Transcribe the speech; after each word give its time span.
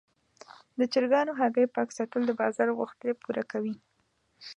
د 0.79 0.81
چرګانو 0.93 1.33
هګۍ 1.39 1.65
پاک 1.75 1.89
ساتل 1.97 2.21
د 2.25 2.31
بازار 2.41 2.67
غوښتنې 2.79 3.13
پوره 3.21 3.43
کوي. 3.51 3.73